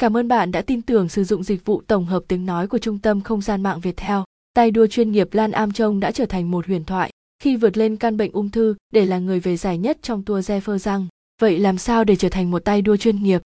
[0.00, 2.78] Cảm ơn bạn đã tin tưởng sử dụng dịch vụ tổng hợp tiếng nói của
[2.78, 4.24] Trung tâm Không gian mạng Việt Theo.
[4.54, 7.10] Tay đua chuyên nghiệp Lan Am Trông đã trở thành một huyền thoại
[7.42, 10.50] khi vượt lên căn bệnh ung thư để là người về giải nhất trong tour
[10.50, 11.06] Zephyr răng.
[11.40, 13.42] Vậy làm sao để trở thành một tay đua chuyên nghiệp?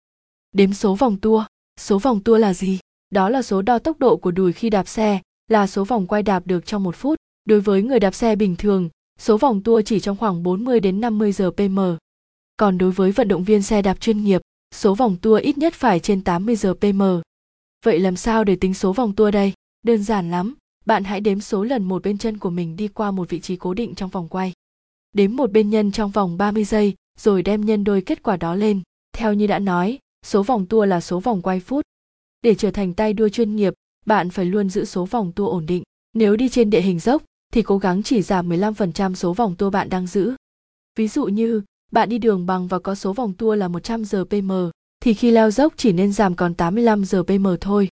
[0.51, 1.45] Đếm số vòng tua.
[1.79, 2.79] Số vòng tua là gì?
[3.09, 6.23] Đó là số đo tốc độ của đùi khi đạp xe, là số vòng quay
[6.23, 7.15] đạp được trong một phút.
[7.45, 8.89] Đối với người đạp xe bình thường,
[9.19, 11.79] số vòng tua chỉ trong khoảng 40 đến 50 giờ pm.
[12.57, 14.41] Còn đối với vận động viên xe đạp chuyên nghiệp,
[14.75, 17.01] số vòng tua ít nhất phải trên 80 giờ pm.
[17.85, 19.53] Vậy làm sao để tính số vòng tua đây?
[19.81, 23.11] Đơn giản lắm, bạn hãy đếm số lần một bên chân của mình đi qua
[23.11, 24.53] một vị trí cố định trong vòng quay.
[25.11, 28.55] Đếm một bên nhân trong vòng 30 giây, rồi đem nhân đôi kết quả đó
[28.55, 28.81] lên.
[29.13, 31.85] Theo như đã nói, số vòng tua là số vòng quay phút.
[32.41, 33.73] Để trở thành tay đua chuyên nghiệp,
[34.05, 35.83] bạn phải luôn giữ số vòng tua ổn định.
[36.13, 39.69] Nếu đi trên địa hình dốc, thì cố gắng chỉ giảm 15% số vòng tua
[39.69, 40.35] bạn đang giữ.
[40.95, 44.25] Ví dụ như, bạn đi đường bằng và có số vòng tua là 100 giờ
[44.25, 44.51] pm,
[44.99, 47.89] thì khi leo dốc chỉ nên giảm còn 85 giờ pm thôi.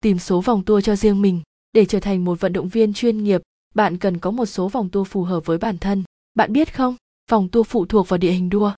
[0.00, 1.40] Tìm số vòng tua cho riêng mình.
[1.72, 3.42] Để trở thành một vận động viên chuyên nghiệp,
[3.74, 6.04] bạn cần có một số vòng tua phù hợp với bản thân.
[6.34, 6.96] Bạn biết không,
[7.30, 8.72] vòng tua phụ thuộc vào địa hình đua.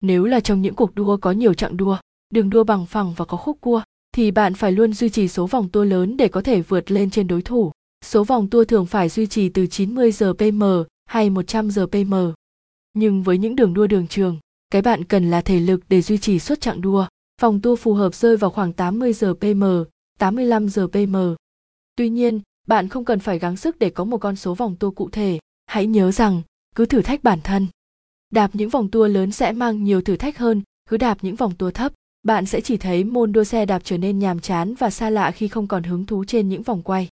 [0.00, 1.96] Nếu là trong những cuộc đua có nhiều chặng đua,
[2.30, 3.82] đường đua bằng phẳng và có khúc cua,
[4.14, 7.10] thì bạn phải luôn duy trì số vòng tua lớn để có thể vượt lên
[7.10, 7.72] trên đối thủ.
[8.04, 10.62] Số vòng tua thường phải duy trì từ 90 giờ pm
[11.06, 12.14] hay 100 giờ pm.
[12.92, 14.38] Nhưng với những đường đua đường trường,
[14.70, 17.06] cái bạn cần là thể lực để duy trì suốt chặng đua.
[17.40, 19.64] Vòng tua phù hợp rơi vào khoảng 80 giờ pm,
[20.18, 21.16] 85 giờ pm.
[21.96, 24.90] Tuy nhiên, bạn không cần phải gắng sức để có một con số vòng tua
[24.90, 25.38] cụ thể.
[25.66, 26.42] Hãy nhớ rằng,
[26.74, 27.66] cứ thử thách bản thân.
[28.30, 31.54] Đạp những vòng tua lớn sẽ mang nhiều thử thách hơn, cứ đạp những vòng
[31.58, 31.92] tua thấp.
[32.22, 35.30] Bạn sẽ chỉ thấy môn đua xe đạp trở nên nhàm chán và xa lạ
[35.30, 37.08] khi không còn hứng thú trên những vòng quay.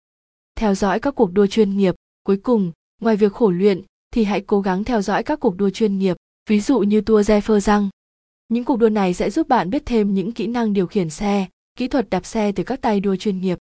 [0.55, 3.81] Theo dõi các cuộc đua chuyên nghiệp, cuối cùng, ngoài việc khổ luyện,
[4.17, 6.17] thì hãy cố gắng theo dõi các cuộc đua chuyên nghiệp,
[6.49, 7.89] ví dụ như tour Zephyr răng.
[8.49, 11.47] Những cuộc đua này sẽ giúp bạn biết thêm những kỹ năng điều khiển xe,
[11.75, 13.57] kỹ thuật đạp xe từ các tay đua chuyên nghiệp.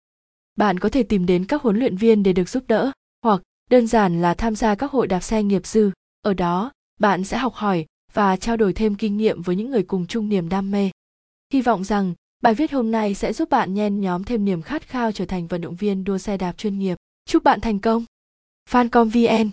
[0.57, 2.91] Bạn có thể tìm đến các huấn luyện viên để được giúp đỡ,
[3.23, 5.91] hoặc đơn giản là tham gia các hội đạp xe nghiệp dư.
[6.22, 9.83] Ở đó, bạn sẽ học hỏi và trao đổi thêm kinh nghiệm với những người
[9.83, 10.91] cùng chung niềm đam mê.
[11.53, 14.89] Hy vọng rằng bài viết hôm nay sẽ giúp bạn nhen nhóm thêm niềm khát
[14.89, 16.97] khao trở thành vận động viên đua xe đạp chuyên nghiệp.
[17.28, 18.05] Chúc bạn thành công!
[18.71, 19.45] Fancom VN